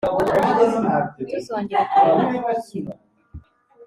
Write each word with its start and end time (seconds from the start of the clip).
ntituzongere 1.23 1.83
kureba 1.91 2.35
ivukiro 2.37 2.91